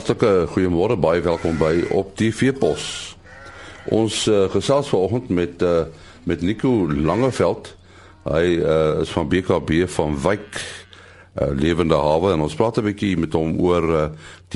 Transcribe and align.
Hartlike 0.00 0.46
goeiemôre, 0.54 0.94
baie 0.96 1.20
welkom 1.20 1.58
by 1.60 1.74
op 1.92 2.14
die 2.16 2.30
Veepos. 2.32 2.84
Ons 3.92 4.22
uh, 4.32 4.46
gesels 4.48 4.88
vanoggend 4.88 5.28
met 5.28 5.60
uh, 5.60 5.82
met 6.24 6.40
Nico 6.40 6.70
Langeveld. 6.88 7.68
Hy 8.24 8.46
uh, 8.62 9.02
is 9.02 9.10
van 9.12 9.28
BKB 9.28 9.82
van 9.92 10.14
Wyk 10.22 10.56
uh, 10.56 11.50
Lewende 11.52 11.98
Hawe 12.00 12.30
en 12.32 12.46
ons 12.46 12.56
praat 12.56 12.80
'n 12.80 12.86
bietjie 12.86 13.18
met 13.20 13.36
hom 13.36 13.58
oor 13.60 13.88
uh, 13.92 14.06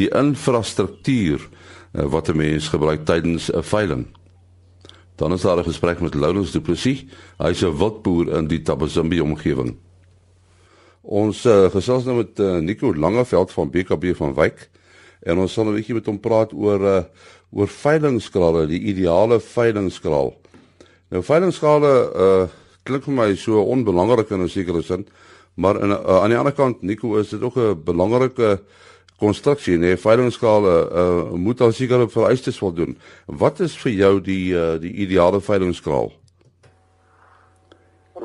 die 0.01 0.09
infrastruktuur 0.09 1.45
uh, 1.45 2.06
wat 2.09 2.33
'n 2.33 2.41
mens 2.41 2.70
gebruik 2.73 3.05
tydens 3.05 3.51
'n 3.52 3.61
veiling. 3.61 4.06
Dan 5.20 5.37
is 5.37 5.45
daar 5.45 5.61
'n 5.61 5.69
gesprek 5.69 6.01
met 6.01 6.15
Lourens 6.15 6.56
Du 6.56 6.61
Plessis. 6.61 7.05
Hy's 7.37 7.61
'n 7.61 7.77
wildboer 7.77 8.33
in 8.41 8.48
die 8.48 8.62
Tabazimbi 8.62 9.20
omgewing. 9.20 9.77
Ons 11.02 11.45
uh, 11.45 11.69
gesels 11.69 12.05
nou 12.05 12.16
met 12.16 12.38
uh, 12.38 12.59
Nico 12.65 12.95
Langeveld 12.95 13.52
van 13.52 13.70
BKB 13.70 14.16
van 14.16 14.34
Wyk 14.34 14.70
en 15.24 15.38
ons 15.38 15.52
sal 15.52 15.64
'n 15.69 15.74
bietjie 15.74 15.95
met 15.95 16.06
hom 16.06 16.20
praat 16.20 16.52
oor 16.52 16.80
uh, 16.80 17.02
oor 17.55 17.69
veilingskrale, 17.70 18.66
die 18.66 18.80
ideale 18.91 19.41
veilingskraal. 19.41 20.34
Nou 21.10 21.23
veilingskrale 21.23 21.95
uh 22.15 22.46
klink 22.84 23.06
vir 23.06 23.15
my 23.16 23.30
so 23.41 23.62
onbelangrik 23.65 24.30
in 24.30 24.42
'n 24.42 24.48
sekere 24.48 24.82
sin, 24.82 25.06
maar 25.56 25.80
in, 25.80 25.91
uh, 25.91 26.23
aan 26.23 26.29
die 26.29 26.37
ander 26.38 26.52
kant 26.52 26.82
Nico 26.82 27.16
is 27.16 27.30
dit 27.30 27.42
ook 27.42 27.56
'n 27.56 27.82
belangrike 27.84 28.60
konstruksie, 29.18 29.79
nee, 29.79 29.96
veilingskrale 29.96 30.91
uh 30.92 31.32
moet 31.32 31.60
al 31.60 31.73
sekere 31.73 32.09
vereistes 32.09 32.59
voldoen. 32.59 32.98
Wat 33.27 33.60
is 33.60 33.77
vir 33.77 33.93
jou 33.93 34.20
die 34.20 34.52
uh 34.52 34.80
die 34.80 34.93
ideale 34.93 35.41
veilingskraal? 35.41 36.12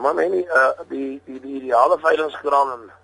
Maar 0.01 0.15
my 0.15 0.27
nie 0.27 0.43
uh 0.43 0.71
die 0.89 1.21
die 1.25 1.39
die 1.39 1.55
ideale 1.61 1.97
veilingskraal 1.99 2.98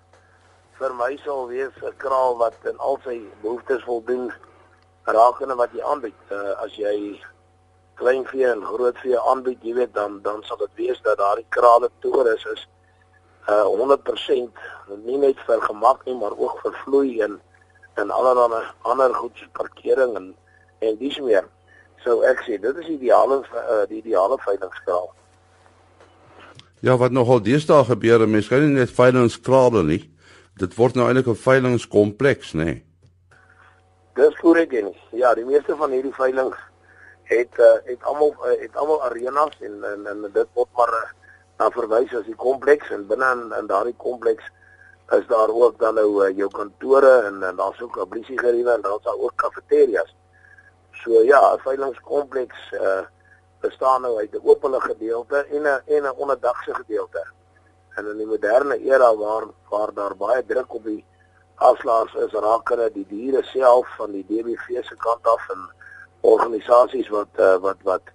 vir 0.78 0.92
my 0.94 1.16
sal 1.24 1.46
wees 1.48 1.72
'n 1.82 1.96
kraal 1.96 2.36
wat 2.36 2.56
in 2.64 2.78
al 2.78 2.98
sy 3.04 3.20
behoeftes 3.42 3.82
voldoen 3.84 4.32
rakende 5.04 5.54
wat 5.54 5.72
jy 5.72 5.82
aanbied. 5.82 6.22
Uh, 6.30 6.52
as 6.64 6.76
jy 6.76 7.20
kleinvee 7.94 8.46
en 8.50 8.64
grootvee 8.64 9.18
aanbied, 9.18 9.62
jy 9.62 9.74
weet 9.74 9.94
dan 9.94 10.20
dan 10.22 10.42
sal 10.44 10.56
dit 10.56 10.74
wees 10.74 11.00
dat 11.02 11.18
daardie 11.18 11.46
krale 11.48 11.90
toer 12.00 12.32
is 12.34 12.44
is 12.52 12.66
uh 13.48 13.64
100% 13.64 14.50
nie 15.06 15.18
net 15.18 15.38
vir 15.46 15.60
gemak 15.60 16.04
nie, 16.04 16.14
maar 16.14 16.34
ook 16.36 16.60
vir 16.62 16.74
vloei 16.84 17.20
en 17.20 17.40
en 17.94 18.10
allerlei 18.10 18.64
ander 18.82 19.14
goed 19.14 19.36
soos 19.36 19.52
parkering 19.52 20.16
en 20.16 20.34
en 20.78 20.96
dis 20.96 21.20
meer. 21.20 21.46
So 22.04 22.20
ek 22.22 22.42
sê 22.44 22.60
dit 22.60 22.76
is 22.76 22.88
ideale 22.88 23.40
uh, 23.40 23.86
die 23.88 24.02
ideale 24.02 24.36
veilingskraal. 24.38 25.08
Ja, 26.80 26.96
wat 26.96 27.10
nogal 27.10 27.40
deesdae 27.40 27.84
gebeur, 27.84 28.28
mense 28.28 28.48
kan 28.48 28.60
nie 28.60 28.76
net 28.76 28.90
veilingskrale 28.90 29.82
nie. 29.82 30.02
Dit 30.56 30.74
word 30.74 30.94
nou 30.94 31.06
eintlik 31.06 31.26
'n 31.28 31.36
veilingskompleks, 31.36 32.52
nê? 32.52 32.64
Nee. 32.64 32.84
Dis 34.16 34.36
korrek 34.40 34.72
en 34.72 34.94
ja, 35.12 35.34
die 35.34 35.44
meeste 35.44 35.76
van 35.76 35.90
hierdie 35.90 36.14
veilinge 36.16 36.56
het 37.28 37.58
uh, 37.58 37.74
het 37.84 38.02
almal 38.02 38.32
uh, 38.32 38.54
het 38.60 38.76
almal 38.76 39.02
arenas 39.02 39.58
en 39.60 39.84
en, 39.84 40.06
en 40.06 40.30
dit 40.32 40.48
word 40.54 40.68
maar 40.78 40.88
uh, 40.88 41.10
na 41.58 41.68
verwys 41.70 42.14
as 42.14 42.24
die 42.24 42.38
kompleks 42.40 42.90
en 42.90 43.04
binne 43.06 43.28
in, 43.36 43.52
in 43.58 43.68
daardie 43.68 43.96
kompleks 43.96 44.48
is 45.18 45.26
daar 45.26 45.52
ook 45.52 45.78
dan 45.78 45.94
nou 45.94 46.24
uh, 46.24 46.36
jou 46.36 46.48
kantore 46.50 47.12
en, 47.28 47.42
en 47.42 47.56
daar's 47.56 47.80
ook 47.80 48.00
'n 48.00 48.08
blisiegeriewe 48.08 48.72
en 48.72 48.80
daar's 48.80 49.02
daar 49.02 49.20
ook 49.20 49.36
kafeterias. 49.36 50.16
So 50.92 51.22
ja, 51.22 51.54
'n 51.54 51.58
veilingskompleks 51.68 52.72
uh, 52.72 53.04
bestaan 53.60 54.02
nou 54.02 54.18
uit 54.18 54.32
'n 54.32 54.48
openlike 54.48 54.88
gedeelte 54.96 55.46
en 55.50 55.62
'n 55.62 55.82
en 55.84 56.02
'n 56.02 56.16
onderdagse 56.16 56.74
gedeelte. 56.74 57.35
En 57.96 58.08
in 58.12 58.18
die 58.20 58.28
moderne 58.28 58.76
era 58.84 59.10
waar 59.16 59.46
waar 59.70 59.92
daar 59.94 60.16
baie 60.16 60.42
druk 60.46 60.74
op 60.74 60.84
die 60.84 61.04
afslaers 61.68 62.14
is 62.26 62.32
rakende 62.32 62.90
die 62.92 63.06
diere 63.08 63.42
self 63.52 63.88
van 63.96 64.12
die 64.12 64.24
DBV 64.28 64.82
se 64.84 64.96
kant 65.04 65.28
af 65.32 65.46
en 65.54 65.62
organisasies 66.20 67.08
wat 67.14 67.40
uh, 67.40 67.54
wat 67.64 67.80
wat 67.88 68.12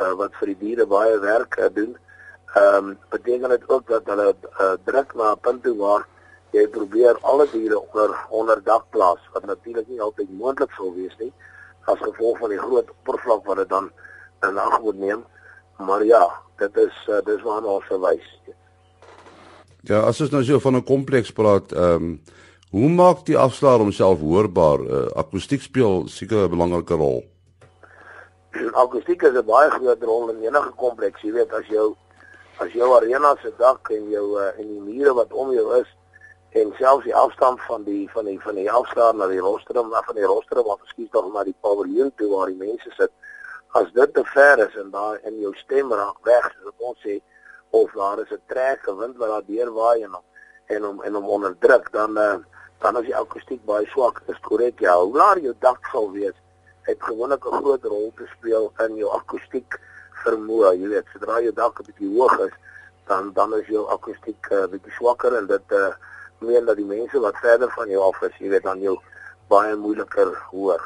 uh, 0.00 0.12
wat 0.22 0.38
vir 0.40 0.52
die 0.52 0.60
diere 0.62 0.86
baie 0.86 1.18
werk 1.24 1.58
uh, 1.58 1.68
doen. 1.74 1.96
Ehm 2.54 2.76
um, 2.76 2.98
beteken 3.08 3.48
dit 3.48 3.68
ook 3.68 3.86
dat 3.88 4.08
hulle 4.12 4.32
uh, 4.34 4.72
druk 4.84 5.14
na 5.14 5.32
'n 5.32 5.40
punt 5.40 5.62
toe 5.62 5.76
waar 5.76 6.06
jy 6.56 6.66
probeer 6.68 7.18
alle 7.20 7.46
diere 7.52 7.78
onder 7.80 8.16
onder 8.28 8.62
dak 8.64 8.88
plaas 8.90 9.28
wat 9.32 9.44
natuurlik 9.44 9.88
nie 9.88 10.00
altyd 10.00 10.30
moontlik 10.38 10.72
sou 10.78 10.94
wees 10.94 11.16
nie 11.18 11.32
as 11.84 11.98
gevolg 11.98 12.38
van 12.38 12.50
die 12.50 12.58
groot 12.58 12.90
oppervlak 12.90 13.44
wat 13.44 13.56
dit 13.56 13.68
dan 13.68 13.90
in 14.48 14.58
ag 14.58 14.80
moet 14.80 14.98
neem. 14.98 15.24
Maar 15.76 16.04
ja, 16.04 16.24
dit 16.56 16.76
is 16.76 17.06
uh, 17.08 17.20
dis 17.24 17.42
waarna 17.42 17.66
ons 17.66 17.86
verwys. 17.88 18.26
Ja, 19.82 20.02
as 20.04 20.20
ons 20.20 20.30
nou 20.30 20.44
so 20.44 20.58
van 20.60 20.76
'n 20.76 20.84
kompleks 20.84 21.32
praat, 21.32 21.72
ehm 21.72 21.94
um, 21.94 22.20
Hoe 22.70 22.88
maak 22.88 23.24
die 23.26 23.34
afslaer 23.34 23.82
homself 23.82 24.20
hoorbaar? 24.22 24.82
Uh, 24.86 25.06
akoestiek 25.18 25.62
speel 25.62 26.04
seker 26.06 26.44
'n 26.44 26.50
belangrike 26.50 26.94
rol. 26.94 27.24
Akoestiek 28.82 29.22
is 29.22 29.34
'n 29.34 29.44
baie 29.44 29.70
groot 29.70 30.02
rol 30.02 30.30
in 30.30 30.44
enige 30.44 30.70
kompleks. 30.76 31.22
Jy 31.22 31.32
weet 31.32 31.52
as 31.52 31.66
jou 31.66 31.96
as 32.58 32.70
jou 32.72 32.94
arena 32.94 33.34
se 33.42 33.50
dak 33.58 33.90
en 33.90 34.10
jou 34.10 34.38
uh, 34.38 34.58
en 34.58 34.68
die 34.68 34.80
mure 34.80 35.14
wat 35.14 35.32
om 35.32 35.50
jou 35.52 35.80
is 35.80 35.88
en 36.50 36.72
selfs 36.78 37.04
die 37.04 37.14
afstand 37.14 37.60
van 37.66 37.82
die 37.84 38.06
van 38.12 38.24
die 38.24 38.38
van 38.40 38.54
die 38.54 38.70
afslaer 38.70 39.14
na 39.14 39.26
die 39.26 39.42
rostrum 39.42 39.92
af 39.92 40.06
van 40.06 40.14
die 40.14 40.30
rostrum 40.30 40.64
wat 40.64 40.78
skiet 40.84 41.10
tog 41.10 41.32
na 41.34 41.42
die 41.44 41.56
paviljoen 41.60 42.12
toe 42.14 42.30
waar 42.30 42.46
die 42.46 42.62
mense 42.68 42.90
sit. 42.90 43.10
As 43.74 43.90
dit 43.92 44.14
te 44.14 44.24
ver 44.24 44.58
is 44.68 44.76
en 44.76 44.90
daar 44.90 45.18
in 45.24 45.40
jou 45.40 45.54
stem 45.54 45.92
raak 45.92 46.22
weg, 46.22 46.54
ons 46.78 46.98
sê, 47.02 47.18
of 47.70 47.92
daar 47.92 48.18
is 48.20 48.30
'n 48.30 48.42
trek 48.46 48.80
gewind 48.82 49.16
wat 49.16 49.28
daar 49.28 49.46
deur 49.46 49.72
waai 49.72 50.02
en 50.02 50.14
om 50.14 50.24
en 50.66 50.84
om 50.84 51.02
en 51.02 51.16
om 51.16 51.28
onderdruk 51.28 51.92
dan 51.92 52.18
uh, 52.18 52.36
dan 52.78 52.96
as 52.96 53.04
die 53.04 53.16
akoestiek 53.16 53.64
baie 53.68 53.86
swak 53.92 54.22
is, 54.26 54.38
korrek 54.40 54.80
ja, 54.80 54.96
hoe 54.96 55.16
laer 55.16 55.40
jou 55.44 55.54
dak 55.60 55.88
sal 55.92 56.08
wees, 56.12 56.36
het 56.88 57.02
gewoonlik 57.02 57.44
'n 57.44 57.60
groot 57.60 57.84
rol 57.84 58.12
te 58.16 58.26
speel 58.36 58.72
in 58.86 58.96
jou 58.96 59.10
akoestiek 59.12 59.80
vermoë. 60.24 60.72
Jy 60.80 60.88
weet, 60.88 61.06
sodra 61.12 61.40
jou 61.40 61.52
dak 61.52 61.80
'n 61.80 61.84
bietjie 61.88 62.16
hoog 62.16 62.38
is, 62.38 62.54
dan 63.06 63.32
dan 63.32 63.54
is 63.54 63.66
jou 63.66 63.84
akoestiek 63.88 64.50
'n 64.50 64.54
uh, 64.54 64.66
bietjie 64.66 64.92
swakker 64.92 65.36
en 65.36 65.46
dit 65.46 65.72
uh 65.72 65.92
meen 66.40 66.64
dat 66.64 66.76
die 66.76 66.86
mense 66.86 67.20
wat 67.20 67.36
verder 67.36 67.70
van 67.70 67.88
jou 67.88 68.02
af 68.02 68.22
is, 68.22 68.36
jy 68.38 68.48
weet, 68.48 68.62
dan 68.62 68.80
jou 68.80 68.98
baie 69.48 69.76
moeiliker 69.76 70.42
hoor. 70.50 70.80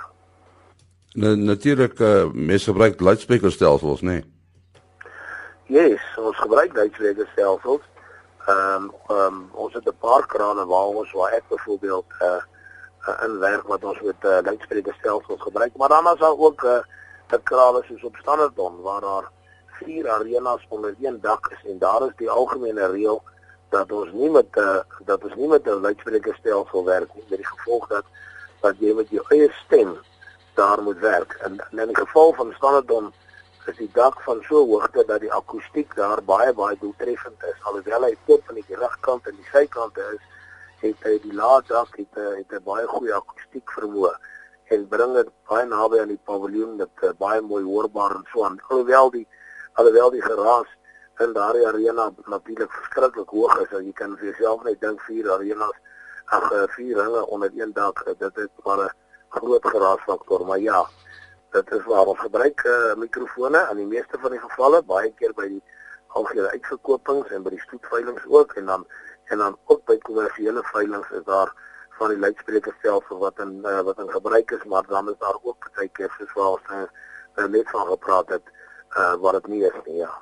Nou 1.15 1.37
natuurlik 1.37 1.99
uh, 1.99 2.27
mense 2.33 2.65
gebruik 2.65 3.00
luidsprekerstelsels, 3.00 4.00
nê? 4.00 4.06
Nee. 4.11 4.34
Yes, 5.66 6.00
ons 6.20 6.36
gebruik 6.36 6.75
luidsprekerstelsels 6.76 7.80
ehm 8.44 8.82
um, 8.84 8.91
ehm 9.08 9.20
um, 9.20 9.36
ons 9.52 9.72
het 9.72 9.86
'n 9.88 9.97
paar 10.00 10.26
krane 10.26 10.66
waar 10.66 10.91
ons 11.00 11.12
waar 11.12 11.32
ek 11.32 11.48
byvoorbeeld 11.48 12.04
eh 12.19 12.42
uh, 13.08 13.25
in 13.25 13.38
werk 13.38 13.62
wat 13.62 13.84
ons 13.84 14.00
met 14.00 14.16
uh, 14.20 14.38
luidsprekerstelsels 14.44 15.41
gebruik, 15.41 15.76
maar 15.76 15.88
dan 15.88 16.12
is 16.12 16.19
daar 16.19 16.38
ook 16.38 16.62
'n 16.62 16.66
uh, 16.66 16.82
'n 17.32 17.42
krale 17.42 17.82
soos 17.82 18.04
op 18.04 18.16
Standerton 18.16 18.82
waar 18.82 19.00
daar 19.00 19.30
vier 19.66 20.10
arenas 20.10 20.66
onder 20.69 20.94
een 21.00 21.20
dak 21.20 21.48
is 21.50 21.70
en 21.70 21.78
daar 21.78 22.02
is 22.02 22.16
die 22.16 22.31
algemene 22.31 22.86
reël 22.86 23.22
dat 23.69 23.92
ons 23.92 24.12
nie 24.12 24.31
met 24.31 24.56
'n 24.56 24.60
uh, 24.60 24.81
dat 25.04 25.25
ons 25.25 25.34
nie 25.34 25.48
met 25.48 25.66
'n 25.66 25.81
luidsprekerstelsel 25.81 26.84
werk 26.84 27.14
nie 27.14 27.25
met 27.28 27.38
die 27.38 27.52
gevolg 27.56 27.88
dat 27.88 28.04
dat 28.60 28.75
jy 28.78 28.92
met 28.94 29.08
jou 29.10 29.25
eie 29.28 29.52
stem 29.64 29.98
daar 30.54 30.82
moet 30.82 30.98
werk. 30.98 31.32
En, 31.32 31.60
en 31.70 31.78
in 31.78 31.86
die 31.86 31.96
geval 31.96 32.32
van 32.32 32.52
Standerton 32.52 33.12
is 33.69 33.76
die 33.76 33.91
dak 33.92 34.20
van 34.26 34.42
so 34.48 34.64
hoogte 34.66 35.04
dat 35.06 35.20
die 35.20 35.32
akoestiek 35.32 35.94
daar 35.97 36.22
baie 36.22 36.52
baie 36.52 36.76
doeltreffend 36.80 37.42
is. 37.50 37.58
Alhoewel 37.62 38.06
hy 38.08 38.14
tot 38.26 38.42
aan 38.48 38.60
die 38.60 38.78
regkant 38.80 39.26
en 39.26 39.36
die 39.36 39.50
sykante 39.52 40.04
is 40.14 40.22
het 40.84 41.06
hy 41.08 41.19
die 41.22 41.32
lae 41.32 41.62
dak 41.69 41.97
het, 41.97 42.14
het 42.14 42.52
'n 42.52 42.64
baie 42.64 42.86
goeie 42.86 43.14
akoestiek 43.14 43.76
vermoë 43.78 44.12
en 44.75 44.88
bring 44.88 45.14
dit 45.14 45.30
baie 45.48 45.66
naby 45.66 46.00
aan 46.00 46.12
die 46.12 46.25
paviljoen 46.25 46.76
dit 46.76 47.02
uh, 47.02 47.12
baie 47.19 47.41
mooi 47.41 47.64
hoorbaar 47.64 48.16
en 48.16 48.25
so 48.32 48.44
aan. 48.44 48.61
Alhoewel 48.69 49.11
die 49.11 49.26
alhoewel 49.75 50.10
die 50.10 50.22
geraas 50.22 50.69
in 51.19 51.32
daardie 51.32 51.67
arena 51.67 52.10
natuurlik 52.26 52.72
verskriklik 52.72 53.28
hoog 53.28 53.55
is 53.62 53.72
as 53.72 53.84
jy 53.84 53.93
kan 53.93 54.17
vir 54.19 54.31
jouself 54.31 54.64
net 54.64 54.81
dink 54.81 55.00
vier 55.06 55.31
arenas 55.31 55.76
ag 56.37 56.50
eh, 56.52 56.64
vier 56.76 56.96
ringe 56.99 57.26
onder 57.26 57.50
een 57.55 57.72
dak 57.72 58.05
dit 58.19 58.38
is 58.44 58.50
maar 58.64 58.81
'n 58.84 58.90
groot 59.28 59.67
geraasfaktor 59.75 60.46
maar 60.46 60.58
ja 60.58 60.81
dit 61.55 61.73
is 61.79 61.85
waar 61.91 62.11
ons 62.12 62.21
gebruik 62.21 62.65
uh, 62.67 62.95
mikrofone 62.99 63.61
in 63.71 63.83
die 63.83 63.91
meeste 63.95 64.19
van 64.23 64.35
die 64.35 64.43
gevalle 64.43 64.83
baie 64.89 65.12
keer 65.19 65.35
by 65.39 65.47
die 65.53 65.62
algehele 66.19 66.51
uitverkopings 66.56 67.31
en 67.35 67.47
by 67.47 67.55
die 67.55 67.62
stoetveilings 67.67 68.27
ook 68.31 68.56
en 68.61 68.67
dan 68.73 68.87
en 69.33 69.41
dan 69.41 69.56
ook 69.73 69.85
by 69.89 69.97
kommersiële 70.09 70.62
veilings 70.73 71.15
is 71.19 71.25
daar 71.29 71.53
van 71.99 72.11
die 72.11 72.19
luidsprekerstelsel 72.19 73.23
wat 73.23 73.39
in 73.45 73.56
uh, 73.62 73.81
wat 73.87 74.03
in 74.03 74.11
gebruik 74.11 74.51
is 74.59 74.67
maar 74.71 74.87
dan 74.91 75.09
is 75.15 75.19
daar 75.23 75.39
ook 75.43 75.71
baie 75.79 75.89
keer 75.99 76.12
soos 76.19 76.37
wat 76.39 76.59
ons 76.59 76.75
uh, 76.75 77.49
net 77.56 77.71
van 77.71 77.87
gepraat 77.95 78.37
het 78.37 78.55
uh, 78.99 79.15
wat 79.23 79.41
dit 79.41 79.51
nie 79.55 79.65
is 79.71 79.81
nie 79.87 80.03
ja 80.03 80.12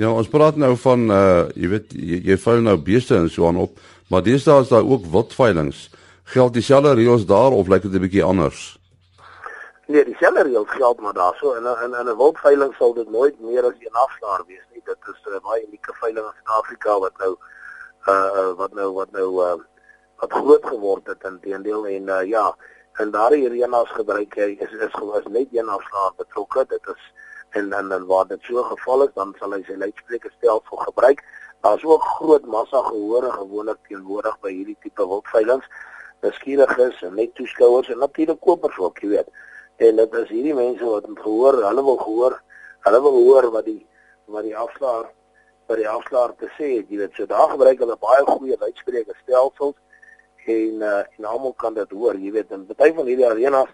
Ja, 0.00 0.08
ons 0.08 0.28
praat 0.32 0.56
nou 0.56 0.72
van 0.80 1.10
uh 1.12 1.48
jy 1.52 1.68
weet 1.68 1.90
jy, 1.92 2.22
jy 2.30 2.36
veil 2.40 2.62
nou 2.64 2.78
beeste 2.80 3.12
en 3.18 3.28
so 3.28 3.44
aan 3.44 3.60
op, 3.60 3.76
maar 4.08 4.24
deesdae 4.24 4.62
is 4.64 4.72
daar 4.72 4.88
ook 4.88 5.04
wildveilings. 5.12 5.90
Geld 6.32 6.54
dieselfde 6.56 6.94
reëls 6.96 7.26
daar 7.28 7.52
of 7.52 7.68
lyk 7.68 7.84
dit 7.84 7.92
'n 7.92 8.00
bietjie 8.00 8.24
anders? 8.24 8.81
Nee, 9.86 10.04
dieselfde 10.04 10.42
reëls 10.42 10.70
geld 10.70 11.00
maar 11.00 11.12
daarso 11.12 11.52
in 11.52 11.66
in 11.66 12.08
'n 12.08 12.16
wildveiling 12.16 12.74
sal 12.74 12.94
dit 12.94 13.10
nooit 13.10 13.40
meer 13.40 13.64
as 13.64 13.78
een 13.78 13.98
afslaer 14.04 14.44
wees 14.46 14.66
nie. 14.72 14.82
Dit 14.84 14.98
is 15.12 15.22
'n 15.26 15.34
uh, 15.34 15.40
baie 15.42 15.66
unieke 15.66 15.94
veiling 15.94 16.26
in 16.26 16.32
Suid-Afrika 16.32 16.98
wat 16.98 17.16
nou 17.18 17.36
uh 18.06 18.52
wat 18.56 18.72
nou 18.72 18.92
wat 18.92 19.10
nou 19.10 19.28
uh 19.42 19.58
wat 20.16 20.32
groot 20.32 20.66
geword 20.66 21.06
het 21.06 21.24
in 21.24 21.40
teendeel 21.40 21.86
en 21.86 22.08
uh, 22.08 22.24
ja, 22.24 22.56
En 23.00 23.10
daardie 23.10 23.48
reënaars 23.48 23.92
gebruik 23.96 24.34
hy 24.36 24.50
is 24.60 24.72
is 24.86 24.92
gewas 24.92 25.28
net 25.32 25.54
een 25.56 25.68
afslaer 25.74 26.10
betrokke. 26.16 26.64
Dit 26.68 26.88
is 26.92 27.04
en 27.60 27.72
en 27.72 27.92
en 27.96 28.04
waar 28.06 28.26
dit 28.28 28.42
so 28.48 28.62
geval 28.62 29.04
is, 29.06 29.14
dan 29.14 29.32
sal 29.38 29.54
hy 29.56 29.62
sy 29.64 29.76
luidsprekerstelsel 29.80 30.82
gebruik. 30.82 31.22
Daar's 31.64 31.84
ook 31.84 32.04
groot 32.18 32.44
massa 32.44 32.82
gehore 32.88 33.30
gewoonlik 33.32 33.80
teenwoordig 33.88 34.36
by 34.44 34.52
hierdie 34.52 34.76
tipe 34.84 35.06
wildveilings. 35.08 35.68
Beskierig 36.20 36.76
is 36.84 37.00
en 37.08 37.16
net 37.16 37.34
toeskouers 37.34 37.88
en 37.88 38.04
natuurlik 38.04 38.40
kopers 38.40 38.78
ook, 38.78 39.00
jy 39.00 39.14
weet. 39.14 39.32
En 39.82 39.96
dit 39.98 40.14
is 40.20 40.30
hierdie 40.30 40.54
mense 40.54 40.84
wat 40.84 41.08
gehoor, 41.24 41.58
hulle 41.66 41.84
wil 41.88 41.98
gehoor, 42.02 42.38
hulle 42.86 43.00
wil 43.06 43.18
hoor 43.24 43.50
wat 43.56 43.66
die 43.66 43.80
wat 44.32 44.46
die 44.46 44.56
afslaer 44.56 45.08
wat 45.70 45.78
die 45.78 45.88
afslaer 45.88 46.34
te 46.38 46.48
sê 46.56 46.68
het. 46.78 46.90
Jy 46.90 46.98
weet, 47.00 47.14
so 47.16 47.26
daar 47.30 47.50
gebruik 47.54 47.80
hulle 47.82 47.96
baie 48.02 48.26
goeie 48.28 48.58
luidsprekerstelsels 48.60 49.78
en 50.52 50.82
uh, 50.82 51.02
en 51.18 51.30
almal 51.30 51.54
kan 51.58 51.74
dit 51.74 51.96
hoor, 51.96 52.18
jy 52.18 52.32
weet, 52.34 52.50
en 52.54 52.66
baie 52.70 52.94
van 52.94 53.08
hierdie 53.10 53.28
arenas 53.28 53.70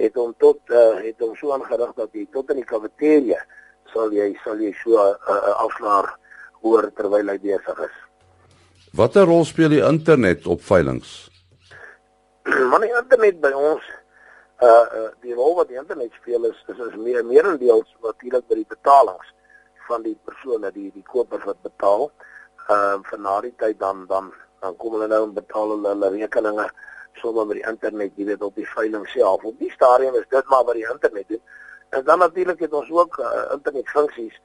het 0.00 0.16
hom 0.18 0.32
tot 0.42 0.58
uh, 0.74 0.98
het 1.02 1.20
hom 1.22 1.34
so 1.38 1.54
aangerig 1.54 1.92
dat 1.98 2.14
jy 2.14 2.26
tot 2.34 2.50
in 2.50 2.62
die 2.62 2.68
kafeteria 2.70 3.40
sal 3.92 4.14
jy 4.14 4.32
sal 4.42 4.58
jy 4.62 4.72
so 4.82 4.98
'n 4.98 5.14
uh, 5.14 5.34
uh, 5.34 5.54
afslaer 5.66 6.10
hoor 6.62 6.90
terwyl 6.96 7.30
hy 7.30 7.38
besig 7.38 7.84
is. 7.86 7.96
Watter 8.94 9.26
rol 9.26 9.44
speel 9.44 9.70
die 9.74 9.84
internet 9.84 10.46
op 10.46 10.62
veilinge? 10.62 11.30
Man 12.70 12.86
die 12.86 12.94
internet 12.94 13.40
by 13.42 13.52
ons 13.54 13.84
uh, 14.64 14.86
uh 14.98 15.10
die 15.24 15.34
rol 15.34 15.56
wat 15.58 15.68
die 15.68 15.78
internet 15.80 16.12
speel 16.20 16.44
is 16.50 16.60
is, 16.72 16.80
is 16.88 16.96
meer 16.96 17.24
meerendeels 17.24 17.90
natuurlik 18.02 18.46
by 18.48 18.60
die 18.60 18.70
betalings 18.76 19.32
van 19.88 20.02
die 20.06 20.16
persone 20.24 20.70
die 20.72 20.90
die 20.94 21.04
kopers 21.12 21.44
wat 21.50 21.60
betaal. 21.66 22.10
Ehm 22.68 23.00
uh, 23.00 23.04
vir 23.10 23.22
na 23.26 23.40
die 23.44 23.54
tyd 23.62 23.78
dan 23.78 24.06
dan 24.12 24.32
dan 24.60 24.76
kom 24.80 24.96
hulle 24.96 25.08
nou 25.12 25.22
en 25.26 25.36
betaal 25.36 25.74
hulle 25.76 25.92
hulle 25.92 26.10
rekeninge 26.16 26.68
sommer 27.20 27.46
met 27.46 27.60
die 27.60 27.68
internet, 27.70 28.16
jy 28.16 28.26
weet 28.30 28.42
op 28.42 28.56
die 28.58 28.66
veiling 28.66 29.04
self. 29.12 29.44
Op 29.44 29.58
die 29.58 29.70
stadium 29.70 30.16
is 30.18 30.26
dit 30.30 30.48
maar 30.50 30.64
by 30.66 30.74
die 30.80 30.88
internet 30.90 31.28
doen. 31.28 31.42
En 31.94 32.04
dan 32.04 32.18
natuurlik 32.18 32.64
het 32.66 32.72
ons 32.72 32.90
ook 32.90 33.18
uh, 33.22 33.44
internet 33.54 33.88
funksies 33.88 34.40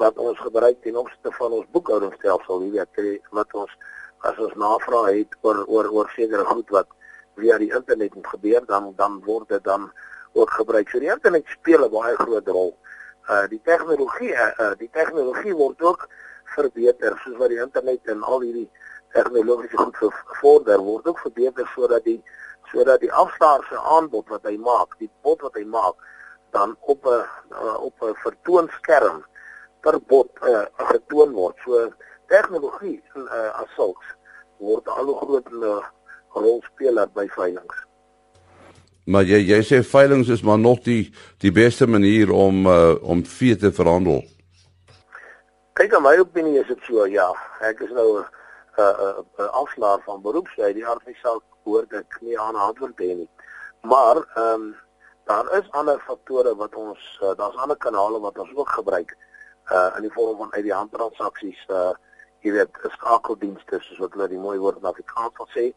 wat 0.00 0.18
ons 0.18 0.38
gebruik 0.40 0.80
ten 0.82 0.96
opsigte 0.96 1.32
van 1.38 1.52
ons 1.58 1.66
boekhoudingsstelsel, 1.76 2.62
jy 2.64 2.86
weet, 2.96 3.28
wat 3.30 3.52
ons 3.54 3.74
as 4.24 4.38
ons 4.40 4.54
navraag 4.58 5.10
het 5.12 5.36
oor 5.42 5.60
oor 5.68 5.90
oor 5.92 6.12
sekere 6.16 6.46
goed 6.48 6.70
wat 6.74 6.88
via 7.36 7.58
die 7.58 7.72
internet 7.72 8.14
moet 8.14 8.26
gebeur, 8.26 8.66
dan 8.66 8.92
dan 8.96 9.20
word 9.24 9.48
dit 9.48 9.64
dan 9.64 9.90
ook 10.32 10.50
gebruik. 10.50 10.88
So 10.88 10.98
die 10.98 11.10
internet 11.10 11.46
speel 11.46 11.84
'n 11.84 11.90
baie 11.90 12.16
groot 12.16 12.48
rol. 12.48 12.76
Uh 13.28 13.46
die 13.48 13.60
tegnologie 13.64 14.32
uh 14.32 14.74
die 14.78 14.90
tegnologie 14.92 15.54
word 15.54 15.82
ook 15.82 16.08
verbeter 16.56 17.20
soos 17.24 17.36
wat 17.36 17.48
die 17.48 17.60
internet 17.60 18.00
en 18.04 18.22
al 18.22 18.40
hierdie 18.40 18.70
tegnologiese 19.14 19.76
goed 19.76 19.96
gevorder 19.96 20.78
word 20.78 21.06
ook 21.06 21.18
verbeter 21.18 21.70
sodat 21.74 22.04
die 22.04 22.22
sodat 22.72 23.00
die 23.00 23.12
afstaar 23.12 23.62
se 23.68 23.78
aanbod 23.78 24.28
wat 24.28 24.46
hy 24.48 24.56
maak, 24.58 24.96
die 24.98 25.10
bod 25.22 25.42
wat 25.46 25.54
hy 25.54 25.64
maak, 25.64 25.94
dan 26.50 26.76
op 26.80 27.06
'n 27.06 27.22
uh, 27.52 27.76
op 27.88 28.02
'n 28.02 28.14
vertoonskerm 28.24 29.24
per 29.80 30.00
bod 30.00 30.30
uh, 30.42 30.64
getoon 30.76 31.32
word. 31.32 31.56
So 31.64 31.92
tegnologie 32.26 33.02
uh, 33.14 33.50
as 33.60 33.70
sulks 33.76 34.06
word 34.58 34.88
al 34.88 35.04
hoe 35.04 35.16
groter 35.16 35.58
uh, 35.62 35.84
rolspeler 36.34 37.08
by 37.14 37.26
veilinge. 37.36 37.80
Maar 39.04 39.26
jy 39.28 39.40
jy 39.44 39.60
sê 39.62 39.82
veilinge 39.84 40.32
is 40.32 40.42
maar 40.42 40.58
nog 40.58 40.80
die 40.84 41.12
die 41.44 41.52
beste 41.52 41.86
manier 41.86 42.32
om 42.32 42.66
uh, 42.66 42.94
om 43.02 43.24
vee 43.24 43.56
te 43.56 43.72
verhandel. 43.72 44.22
Kyk, 45.74 45.96
in 45.98 46.02
my 46.02 46.14
opinie 46.18 46.60
is 46.60 46.70
dit 46.70 46.86
so, 46.86 47.06
ja. 47.10 47.26
Ek 47.60 47.80
is 47.80 47.90
nou 47.90 48.20
'n 48.20 48.24
uh, 48.78 48.84
uh, 48.84 49.22
uh, 49.38 49.50
afslaer 49.60 50.00
van 50.06 50.22
beroepsy, 50.22 50.72
die 50.72 50.86
aardvisal 50.86 51.42
hoor 51.64 51.86
ek 51.90 52.18
nie 52.20 52.38
aan 52.38 52.54
antwoord 52.54 52.98
hê 52.98 53.14
nie. 53.14 53.30
Maar 53.82 54.16
ehm 54.16 54.54
um, 54.54 54.74
daar 55.24 55.52
is 55.58 55.70
ander 55.70 55.98
faktore 56.06 56.56
wat 56.56 56.74
ons 56.74 57.20
uh, 57.22 57.32
daar's 57.36 57.56
ander 57.56 57.76
kanale 57.76 58.20
wat 58.20 58.38
ons 58.38 58.54
ook 58.54 58.68
gebruik 58.68 59.16
uh 59.72 59.90
in 59.96 60.02
die 60.02 60.12
vorm 60.12 60.36
van 60.36 60.52
uit 60.52 60.62
die 60.62 60.74
hand 60.74 60.92
transaksies 60.92 61.60
uh 61.68 61.92
jy 62.44 62.52
weet 62.52 62.80
skakeldienste 62.96 63.80
soos 63.80 64.02
wat 64.04 64.12
hulle 64.12 64.28
die 64.28 64.40
mooi 64.40 64.58
woord 64.58 64.82
in 64.82 64.90
Afrikaans 64.90 65.36
sal 65.38 65.48
sê 65.56 65.70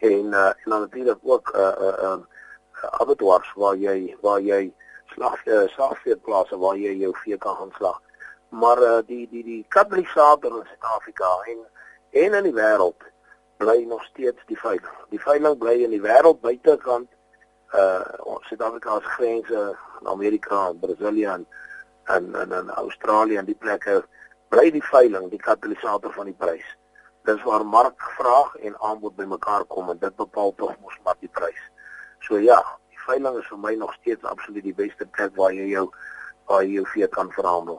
en 0.00 0.32
uh 0.32 0.46
en 0.46 0.70
dan 0.70 0.80
natuurlik 0.80 1.18
ook 1.22 1.52
uh 1.56 1.74
uh 1.80 2.12
um 2.12 2.26
uh, 2.74 2.90
abattoirs 3.00 3.52
waar 3.54 3.76
jy 3.76 4.16
waar 4.20 4.40
jy 4.40 4.72
slag 5.14 5.46
uh, 5.46 5.68
slagveeplase 5.68 6.58
waar 6.58 6.76
jy 6.76 6.94
jou 7.02 7.12
vee 7.22 7.36
kan 7.36 7.56
gaan 7.56 7.72
slag. 7.76 8.00
Maar 8.48 8.82
uh 8.82 8.98
die 9.06 9.28
die 9.30 9.44
die 9.44 9.64
katalisator 9.68 10.56
in 10.58 10.66
Suid-Afrika 10.66 11.30
en 11.52 11.58
en 12.10 12.34
in 12.34 12.48
die 12.48 12.54
wêreld 12.54 13.08
bly 13.56 13.84
nog 13.88 14.04
steeds 14.04 14.42
die 14.46 14.58
veiling. 14.58 14.96
Die 15.10 15.20
veiling 15.20 15.58
bly 15.58 15.76
in 15.84 15.90
die 15.90 16.02
wêreld 16.02 16.40
buitekant 16.40 17.08
uh 17.74 18.38
Suid-Afrika 18.48 19.00
se 19.00 19.08
grense, 19.08 19.76
in 20.00 20.06
Amerika, 20.06 20.72
Brasilië 20.72 21.24
en 21.24 21.46
en 22.04 22.34
en 22.34 22.52
in 22.52 22.70
Australië 22.70 23.36
en 23.36 23.44
die 23.44 23.58
plekke 23.58 24.02
bly 24.48 24.70
die 24.70 24.84
veiling 24.84 25.28
die 25.30 25.42
katalisator 25.42 26.12
van 26.12 26.24
die 26.24 26.38
prys. 26.38 26.66
Dis 27.28 27.42
waar 27.44 27.64
markvraag 27.66 28.54
en 28.64 28.76
aanbod 28.80 29.16
bymekaar 29.16 29.64
kom 29.68 29.90
en 29.90 29.98
dit 30.00 30.16
bepaal 30.16 30.54
tog 30.56 30.72
mos 30.80 30.96
maar 31.04 31.18
die 31.20 31.30
prys. 31.32 31.60
So 32.26 32.38
ja, 32.40 32.58
die 32.88 33.02
veiling 33.06 33.38
is 33.38 33.48
vir 33.52 33.60
my 33.60 33.74
nog 33.80 33.92
steeds 34.00 34.24
absoluut 34.24 34.64
die 34.64 34.76
beste 34.76 35.06
plek 35.16 35.36
waar 35.36 35.52
jy 35.52 35.68
jou 35.74 35.88
waar 36.50 36.64
jy 36.64 36.80
jou 36.80 36.86
vee 36.94 37.08
kan 37.08 37.30
verhandel. 37.36 37.78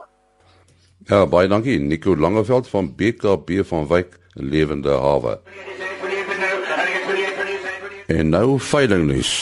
Ja, 1.10 1.26
baie 1.26 1.48
dankie 1.50 1.80
Nico 1.80 2.14
Langeveld 2.16 2.68
van 2.70 2.94
BKB 2.96 3.64
van 3.66 3.88
Wyk 3.90 4.18
lewende 4.38 4.94
hawe. 5.02 5.40
En 8.06 8.28
nou 8.28 8.60
veiling 8.60 9.06
nuus. 9.10 9.32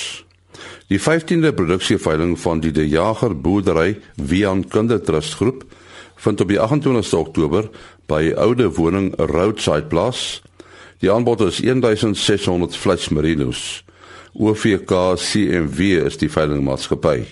Die 0.91 0.99
15de 0.99 1.53
produksieveiling 1.55 2.35
van 2.41 2.61
die 2.61 2.73
De 2.75 2.89
Jager 2.89 3.37
boerdery 3.41 4.01
Wian 4.17 4.65
Kindertrust 4.69 5.35
groep 5.39 5.63
vind 6.21 6.41
op 6.41 6.49
die 6.49 6.59
28ste 6.59 7.19
Oktober 7.19 7.69
by 8.11 8.33
oude 8.37 8.67
woning 8.75 9.13
Roadside 9.17 9.87
plaas. 9.91 10.41
Die 11.01 11.11
aanbod 11.13 11.41
is 11.47 11.61
1600 11.63 12.77
flits 12.77 13.09
merinos. 13.09 13.85
OVK 14.35 15.15
CMW 15.17 16.05
is 16.07 16.19
die 16.19 16.31
veilingmaatskappy. 16.31 17.25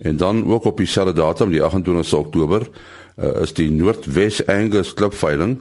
En 0.00 0.16
dan 0.16 0.46
ook 0.46 0.64
op 0.64 0.76
dieselfde 0.80 1.12
datum, 1.12 1.50
die 1.50 1.62
28ste 1.64 2.16
Oktober, 2.16 2.68
uh, 3.16 3.42
is 3.42 3.52
die 3.52 3.70
Noordwes 3.70 4.40
Angus 4.46 4.94
klipveiling 4.94 5.58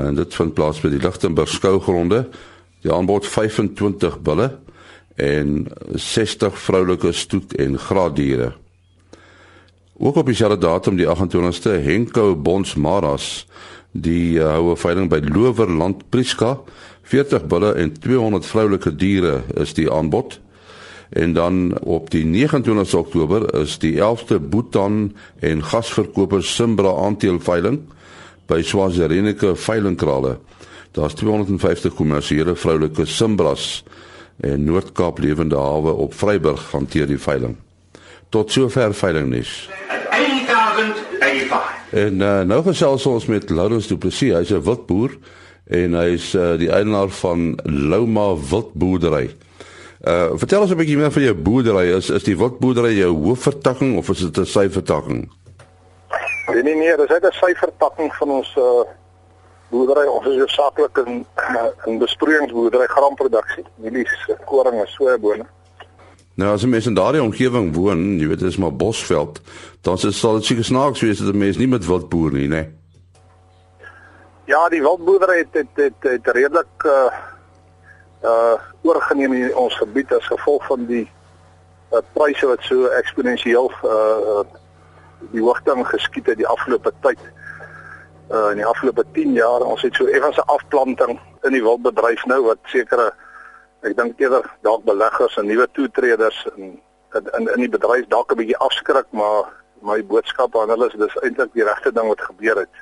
en 0.00 0.16
dit 0.16 0.34
vind 0.34 0.54
plaas 0.56 0.80
by 0.80 0.88
die 0.94 1.02
Lichtenburg 1.02 1.50
skougronde. 1.52 2.24
Die 2.84 2.92
aanbod 2.92 3.26
25 3.28 4.20
bulle 4.24 4.48
en 5.20 5.66
60 5.92 6.56
vroulike 6.58 7.12
stoet 7.12 7.52
en 7.60 7.76
graaddiere. 7.78 8.52
Ook 9.98 10.16
op 10.16 10.26
dieselfde 10.26 10.58
datum 10.58 10.96
die 10.96 11.06
28ste 11.06 11.76
Henko 11.84 12.36
Bonsmaras 12.36 13.46
die 13.92 14.38
uh, 14.40 14.54
houe 14.56 14.76
veiling 14.76 15.10
by 15.12 15.20
Lowerland 15.20 16.08
Priska 16.08 16.56
40 17.02 17.44
bulle 17.46 17.74
en 17.76 17.92
200 17.92 18.46
vroulike 18.46 18.94
diere 18.96 19.42
is 19.60 19.74
die 19.76 19.90
aanbod. 19.92 20.38
En 21.12 21.32
dan 21.36 21.78
op 21.84 22.10
die 22.10 22.24
29ste 22.24 22.96
Oktober 22.96 23.44
is 23.60 23.76
die 23.78 23.98
11ste 24.00 24.40
Bhutan 24.40 25.12
en 25.40 25.64
gasverkoper 25.64 26.42
Simbra 26.42 26.94
aandeel 27.04 27.40
veiling 27.40 27.82
by 28.48 28.62
Swazirenike 28.64 29.52
veilingkrale. 29.56 30.38
Daar's 30.96 31.14
250 31.20 31.94
kommersiële 31.94 32.56
vroulike 32.56 33.04
Simbras 33.04 33.84
en 34.40 34.64
Noord-Kaap 34.64 35.20
lewende 35.20 35.60
hawe 35.60 35.92
op 35.92 36.16
Vryburg 36.16 36.70
hanteer 36.72 37.06
die 37.06 37.20
veiling. 37.20 37.58
Tot 38.32 38.52
sover 38.52 38.94
veiling 38.96 39.28
nuus. 39.28 39.68
8085. 40.08 41.72
En 41.92 42.20
uh, 42.24 42.40
nou 42.48 42.62
gesels 42.64 43.04
ons 43.06 43.26
met 43.28 43.50
Laurens 43.52 43.86
Du 43.90 43.98
Plessis, 44.00 44.32
hy's 44.32 44.52
'n 44.56 44.62
wildboer 44.64 45.18
en 45.68 45.94
hy's 46.00 46.32
uh, 46.32 46.54
die 46.56 46.70
eienaar 46.72 47.12
van 47.12 47.52
Louma 47.64 48.32
Wildboerdery. 48.50 49.26
Uh 50.02 50.32
vertel 50.40 50.64
ons 50.64 50.72
'n 50.72 50.80
bietjie 50.80 50.96
meer 50.96 51.12
van 51.12 51.22
jou 51.22 51.34
boerdery. 51.34 51.92
Is 51.96 52.08
is 52.10 52.24
die 52.24 52.36
wildboerdery 52.36 52.96
jou 52.96 53.12
hoofvertakking 53.12 53.96
of 53.98 54.08
is 54.08 54.24
dit 54.24 54.38
'n 54.38 54.44
syfertakking? 54.44 55.30
Nee 56.48 56.62
nee 56.62 56.74
nee, 56.74 56.96
dis 56.96 57.08
net 57.08 57.24
'n 57.28 57.36
syfertakking 57.36 58.14
van 58.14 58.30
ons 58.30 58.56
uh 58.56 58.82
boerdery. 59.68 60.06
Ons 60.08 60.26
is 60.26 60.38
hoofsaaklik 60.38 60.96
in 61.06 61.26
in 61.84 61.98
besproeiingsboerdery 61.98 62.86
graanproduksie. 62.86 63.64
Mielies, 63.76 64.30
koring 64.44 64.80
en 64.80 64.88
sojabone. 64.88 65.46
Nou 66.34 66.52
as 66.52 66.62
'n 66.62 66.68
mens 66.68 66.86
in 66.86 66.94
daardie 66.94 67.22
omgewing 67.22 67.74
woon, 67.74 68.18
jy 68.18 68.26
weet 68.26 68.38
dit 68.38 68.48
is 68.48 68.56
maar 68.56 68.76
bosveld, 68.76 69.40
dan 69.80 69.94
is 69.94 70.18
sal 70.18 70.34
dit 70.34 70.44
seker 70.44 70.64
snaaks 70.64 71.00
wees 71.00 71.18
dat 71.18 71.34
'n 71.34 71.38
mens 71.38 71.56
nie 71.56 71.68
met 71.68 71.86
wild 71.86 72.08
boer 72.08 72.32
nie, 72.32 72.48
né? 72.48 72.82
Ja, 74.44 74.68
die 74.68 74.82
wildboerdery 74.82 75.38
het 75.38 75.54
het, 75.54 75.68
het, 75.74 75.94
het 76.00 76.26
redelik 76.34 76.84
uh 76.84 77.12
uh 78.22 78.58
oorgeneem 78.82 79.32
in 79.32 79.56
ons 79.56 79.76
gebied 79.76 80.12
as 80.14 80.26
gevolg 80.26 80.66
van 80.66 80.86
die 80.86 81.06
uh, 81.92 81.98
pryse 82.12 82.46
wat 82.46 82.62
so 82.62 82.86
eksponensieel 82.86 83.70
uh 83.84 84.42
die 85.32 85.42
hoogte 85.42 85.76
geskiet 85.84 86.26
het 86.26 86.36
die 86.36 86.46
afgelope 86.46 86.92
tyd. 87.00 87.18
Uh 88.30 88.50
in 88.50 88.56
die 88.56 88.66
afgelope 88.66 89.04
10 89.12 89.32
jaar, 89.32 89.62
ons 89.62 89.82
het 89.82 89.94
so 89.94 90.06
effens 90.06 90.36
'n 90.36 90.50
afplanting 90.56 91.20
in 91.42 91.52
die 91.52 91.62
wildbedryf 91.62 92.24
nou 92.26 92.42
wat 92.42 92.58
sekere 92.64 93.12
ek 93.82 93.96
dink 93.98 94.20
eerder 94.20 94.46
dalk 94.62 94.84
beleggers 94.84 95.36
en 95.36 95.46
nuwe 95.46 95.66
toetreders 95.72 96.46
in 96.56 96.78
in 97.18 97.48
in 97.54 97.60
die 97.60 97.72
bedryf 97.72 98.06
dalk 98.08 98.32
'n 98.32 98.40
bietjie 98.40 98.56
afskrik, 98.56 99.06
maar 99.10 99.50
my 99.82 100.04
boodskap 100.06 100.56
aan 100.56 100.70
hulle 100.72 100.86
is 100.86 100.98
dis 100.98 101.18
eintlik 101.22 101.52
die 101.52 101.64
regte 101.64 101.92
ding 101.92 102.08
wat 102.08 102.20
gebeur 102.20 102.56
het. 102.64 102.76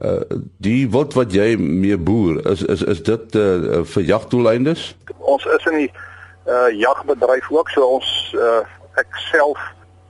Uh 0.00 0.22
die 0.58 0.88
wat 0.90 1.14
wat 1.14 1.32
jy 1.32 1.56
mee 1.56 1.98
boer, 1.98 2.40
is 2.46 2.62
is 2.62 2.82
is 2.82 3.02
dit 3.02 3.34
uh 3.34 3.82
vir 3.84 4.02
jagdoeleindes? 4.02 4.94
Ons 5.18 5.44
is 5.44 5.66
in 5.66 5.76
die 5.82 5.92
uh 6.46 6.70
jagbedryf 6.72 7.50
ook, 7.50 7.68
so 7.70 7.86
ons 7.98 8.34
uh 8.38 8.62
ek 8.96 9.16
self 9.30 9.58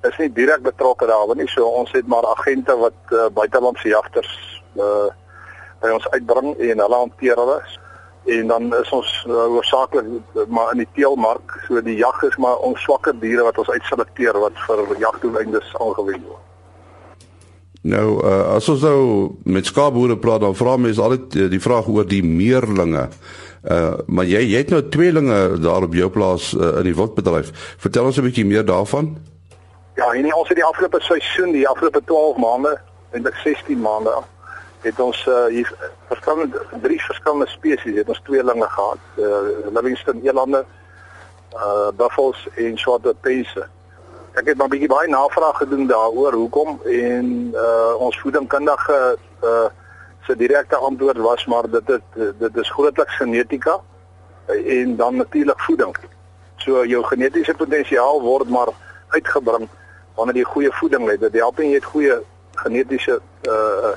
is 0.09 0.17
nie 0.19 0.31
direk 0.33 0.63
betrokke 0.63 1.07
daarin 1.07 1.37
nie. 1.37 1.49
So 1.49 1.67
ons 1.67 1.93
het 1.93 2.07
maar 2.07 2.27
agente 2.27 2.77
wat 2.77 3.13
uh, 3.13 3.29
buitelandse 3.29 3.89
jagters 3.89 4.63
uh 4.77 5.09
by 5.81 5.89
ons 5.97 6.09
uitbring 6.13 6.55
en 6.59 6.83
hulle 6.85 6.99
hanteer 7.05 7.39
hulle. 7.41 7.61
En 8.31 8.47
dan 8.47 8.69
is 8.77 8.91
ons 8.95 9.11
uh, 9.27 9.35
hoofsaaklik 9.55 10.07
uh, 10.07 10.45
maar 10.49 10.73
in 10.73 10.85
die 10.85 10.93
teelmark. 10.95 11.57
So 11.67 11.83
die 11.83 11.97
jag 11.99 12.23
is 12.29 12.37
maar 12.37 12.63
ons 12.67 12.83
swakker 12.87 13.17
diere 13.19 13.47
wat 13.47 13.59
ons 13.59 13.71
uitselekteer 13.71 14.39
wat 14.39 14.63
vir 14.67 14.85
jagdoeleindes 15.03 15.75
aangewend 15.81 16.27
word. 16.29 16.47
Nou 17.81 18.21
uh, 18.21 18.55
as 18.57 18.69
ons 18.69 18.83
nou 18.85 19.01
met 19.49 19.67
skaapboere 19.67 20.19
praat 20.21 20.43
dan 20.45 20.57
vra 20.57 20.77
mense 20.77 21.01
altyd 21.01 21.37
uh, 21.37 21.47
die 21.49 21.63
vraag 21.65 21.89
oor 21.89 22.09
die 22.09 22.23
meerlinge. 22.25 23.09
Uh 23.61 23.97
maar 24.07 24.29
jy 24.29 24.41
jy 24.45 24.61
het 24.63 24.71
nou 24.73 24.81
tweelinge 24.89 25.41
daar 25.61 25.85
op 25.85 25.95
jou 25.97 26.09
plaas 26.13 26.53
uh, 26.57 26.79
in 26.81 26.91
die 26.91 26.97
wildbedryf. 26.97 27.51
Vertel 27.81 28.09
ons 28.09 28.21
'n 28.21 28.29
bietjie 28.29 28.45
meer 28.45 28.65
daarvan. 28.65 29.17
Ja, 29.97 30.13
en 30.13 30.35
ons 30.35 30.49
het 30.49 30.57
die 30.57 30.65
afgelope 30.65 31.01
seisoen, 31.01 31.53
die 31.53 31.69
afgelope 31.69 32.01
12 32.05 32.37
maande, 32.37 32.79
eintlik 33.13 33.37
16 33.45 33.81
maande, 33.81 34.13
het 34.81 35.01
ons 35.01 35.27
uh, 35.27 35.47
hier 35.47 35.73
verskillende 36.09 36.63
drie 36.83 37.01
verskillende 37.05 37.49
spesies 37.49 37.97
het 37.97 38.09
ons 38.09 38.21
tweelinge 38.25 38.69
gehad. 38.69 39.03
Uh 39.17 39.73
Livingston 39.75 40.21
elande, 40.25 40.65
uh 41.55 41.91
buffels 41.97 42.49
en 42.55 42.79
swarte 42.79 43.15
pense. 43.21 43.67
Ek 44.39 44.47
het 44.47 44.57
maar 44.57 44.71
bietjie 44.73 44.89
baie 44.89 45.09
navraag 45.09 45.61
gedoen 45.63 45.87
daaroor 45.91 46.39
hoekom 46.39 46.81
en 46.85 47.53
uh 47.55 47.95
ons 47.99 48.21
voedingkundige 48.21 49.01
uh 49.45 49.69
se 50.27 50.37
direkte 50.37 50.77
antwoord 50.77 51.17
was 51.17 51.47
maar 51.47 51.71
dit 51.71 51.87
dit 51.87 52.19
dit 52.39 52.57
is 52.57 52.71
grootliks 52.71 53.17
genetika 53.17 53.81
en 54.47 54.97
dan 54.97 55.17
natuurlik 55.17 55.61
voeding. 55.61 55.97
So 56.57 56.85
jou 56.85 57.05
genetiese 57.05 57.55
potensiaal 57.55 58.21
word 58.21 58.49
maar 58.49 58.73
uitgebring 59.09 59.69
wanneer 60.15 60.37
jy 60.37 60.45
goeie 60.45 60.73
voeding 60.73 61.09
het. 61.09 61.21
Dit 61.21 61.41
help 61.41 61.59
nie 61.59 61.73
jy 61.75 61.81
het 61.81 61.93
goeie 61.93 62.23
genetiese 62.55 63.21
uh 63.49 63.97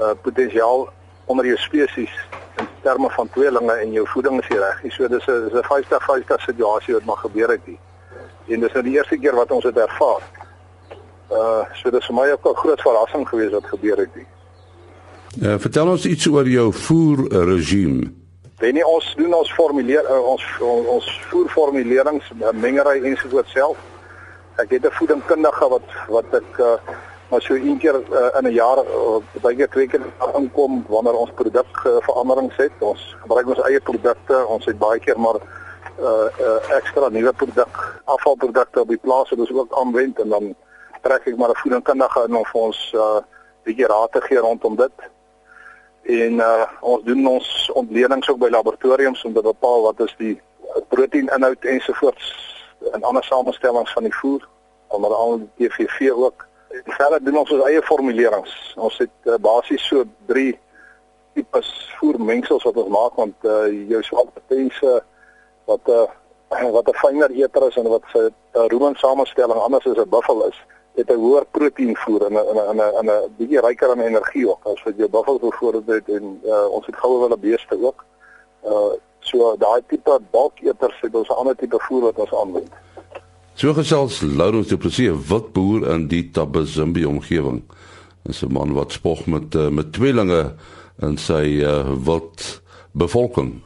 uh 0.00 0.14
potensiaal 0.22 0.88
onder 1.24 1.46
jou 1.46 1.56
spesies 1.56 2.14
in 2.56 2.66
terme 2.82 3.10
van 3.10 3.30
tweelinge 3.30 3.72
en 3.72 3.92
jou 3.92 4.06
voeding 4.08 4.40
is 4.40 4.48
reg. 4.48 4.82
So 4.88 5.08
dis 5.08 5.26
'n 5.26 5.48
dis 5.48 5.60
'n 5.60 5.64
50-50 5.64 6.42
situasie 6.42 6.94
wat 6.94 7.04
maar 7.04 7.16
gebeur 7.16 7.48
het 7.48 7.60
hier. 7.64 7.78
En 8.48 8.60
dis 8.60 8.72
nou 8.72 8.84
die 8.84 8.92
eerste 8.92 9.16
keer 9.16 9.34
wat 9.34 9.50
ons 9.50 9.64
dit 9.64 9.76
ervaar. 9.76 10.22
Uh 11.30 11.64
so 11.72 11.90
dis 11.90 12.06
vir 12.06 12.14
my 12.14 12.30
ook 12.30 12.44
'n 12.48 12.54
groot 12.54 12.80
verrassing 12.80 13.28
geweest 13.28 13.52
wat 13.52 13.66
gebeur 13.66 13.96
het 13.96 14.14
hier. 14.14 14.30
Uh, 15.42 15.54
vertel 15.58 15.88
ons 15.88 16.06
iets 16.06 16.26
oor 16.26 16.48
jou 16.48 16.72
voerregime. 16.72 18.12
Wen 18.58 18.74
nie 18.74 18.86
ons 18.86 19.14
doen 19.16 19.34
ons 19.34 19.52
formuleer 19.52 20.04
uh, 20.04 20.26
ons 20.28 20.44
ons 20.86 21.20
voerformulerings, 21.30 22.32
mengery 22.52 23.02
ensovoorts 23.04 23.52
self 23.52 23.76
ek 24.56 24.70
het 24.70 24.84
'n 24.84 24.92
voedingkundige 24.98 25.68
wat 25.68 25.88
wat 26.08 26.34
ek 26.34 26.58
uh, 26.58 26.66
maar 27.32 27.42
so 27.42 27.54
een 27.54 27.78
keer 27.78 27.94
uh, 27.94 28.38
in 28.38 28.46
'n 28.46 28.52
jaar 28.52 28.78
uh, 28.78 29.16
baie 29.40 29.56
keer 29.56 29.68
twee 29.68 29.88
keer 29.88 30.02
inkom 30.34 30.84
wanneer 30.88 31.14
ons 31.14 31.30
produk 31.34 31.72
uh, 31.86 31.96
veranderings 32.08 32.56
het. 32.56 32.72
Ons 32.78 33.16
gebruik 33.20 33.46
ons 33.46 33.62
eie 33.68 33.80
produkte. 33.80 34.46
Ons 34.46 34.64
het 34.64 34.78
baie 34.78 35.00
keer 35.00 35.20
maar 35.20 35.38
uh, 36.00 36.28
uh 36.46 36.76
ekstra 36.76 37.08
nuwe 37.08 37.32
produk 37.32 38.02
afvalprodukte 38.04 38.80
op 38.80 38.88
die 38.88 39.00
plaas 39.06 39.30
wat 39.30 39.38
ons 39.38 39.52
ook 39.52 39.78
aanwend 39.80 40.20
en 40.20 40.28
dan 40.28 40.54
trek 41.00 41.26
ek 41.26 41.36
maar 41.36 41.48
'n 41.48 41.62
voedingkundige 41.62 42.24
in 42.28 42.36
om 42.36 42.44
vir 42.44 42.60
ons 42.60 42.92
uh 42.94 43.20
bietjie 43.64 43.86
raad 43.86 44.12
te 44.12 44.20
gee 44.20 44.38
rondom 44.38 44.76
dit. 44.76 44.96
En 46.02 46.32
uh 46.32 46.66
ons 46.80 47.02
doen 47.04 47.26
ons 47.26 47.70
ontledings 47.72 48.28
ook 48.28 48.38
by 48.38 48.48
laboratoriums 48.48 49.24
om 49.24 49.32
te 49.32 49.42
bepaal 49.42 49.82
wat 49.82 50.00
is 50.00 50.14
die 50.18 50.40
proteïninhoud 50.88 51.64
ensovoorts 51.64 52.36
en 52.92 53.02
ander 53.02 53.24
samestellings 53.24 53.92
van 53.92 54.02
die 54.02 54.16
voer, 54.20 54.48
onder 54.88 55.14
andere 55.14 55.48
die 55.56 55.68
TVV 55.68 56.10
ook. 56.10 56.50
En 56.72 56.92
verder 56.96 57.24
doen 57.24 57.38
ons 57.38 57.50
ons 57.50 57.64
eie 57.68 57.82
formulerings. 57.82 58.52
Ons 58.76 58.98
het 58.98 59.30
uh, 59.30 59.38
basies 59.40 59.84
so 59.86 60.04
3 60.26 60.58
tipes 61.36 61.70
voermengsels 61.98 62.64
wat 62.68 62.80
ons 62.82 62.92
maak 62.92 63.14
want 63.20 63.48
uh, 63.48 63.68
jou 63.88 64.02
swaktetense 64.02 65.02
wat 65.70 65.88
'n 65.88 66.08
uh, 66.52 66.70
wat 66.76 66.88
'n 66.88 67.00
fyner 67.04 67.30
eter 67.30 67.66
is 67.68 67.76
en 67.76 67.88
wat 67.88 68.04
se 68.12 68.22
uh, 68.28 68.66
rooming 68.72 68.96
samestelling 68.96 69.60
anders 69.60 69.86
as 69.86 69.96
'n 69.96 70.08
buffel 70.08 70.46
is 70.48 70.58
het 70.94 71.10
'n 71.10 71.22
hoër 71.24 71.44
proteïenvoer 71.50 72.26
en 72.26 72.32
'n 72.32 72.44
'n 72.56 72.80
'n 72.80 72.80
'n 73.04 73.10
'n 73.10 73.34
bietjie 73.36 73.60
ryker 73.60 73.90
aan 73.90 74.00
energie 74.00 74.48
ook 74.48 74.64
as 74.64 74.82
wat 74.82 74.96
jou 74.96 75.08
buffel 75.08 75.38
voorvoorbeeld 75.38 75.86
het 75.86 76.08
en 76.08 76.40
uh, 76.44 76.66
ons 76.68 76.86
het 76.86 76.96
goue 76.96 77.20
wille 77.20 77.38
beeste 77.38 77.76
ook. 77.80 78.04
Uh 78.64 78.92
So 79.22 79.54
daai 79.56 79.82
tipe 79.86 80.18
balketers 80.30 81.00
het 81.00 81.14
ons 81.14 81.28
'n 81.28 81.38
ander 81.40 81.56
tipe 81.56 81.78
voer 81.78 82.02
wat 82.02 82.18
ons 82.18 82.34
aanwend. 82.34 82.72
So 83.54 83.74
gesels 83.76 84.22
Laurens 84.22 84.68
Du 84.68 84.76
Plessis, 84.76 85.12
wat 85.28 85.52
boer 85.52 85.84
in 85.92 86.06
die 86.08 86.30
Tabazimbi 86.32 87.04
omgewing. 87.04 87.62
Dis 88.24 88.42
'n 88.42 88.52
man 88.52 88.72
wat 88.72 88.92
spog 88.92 89.26
met 89.26 89.54
uh, 89.54 89.68
met 89.68 89.92
tweelinge 89.92 90.54
in 91.02 91.16
sy 91.16 91.60
uh, 91.60 91.84
wat 92.04 92.62
bevolking. 92.92 93.60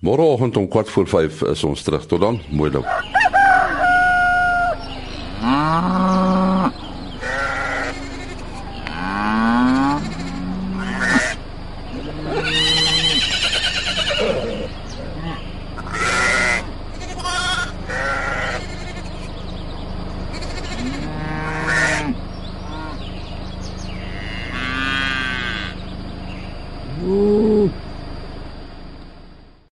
Môreoggend 0.00 0.56
om 0.56 0.70
4 0.70 0.84
voor 0.84 1.06
5 1.06 1.42
is 1.42 1.64
ons 1.64 1.82
terug 1.82 2.06
tot 2.06 2.20
dan. 2.20 2.40
Mooi 2.50 2.70
loop. 2.70 2.86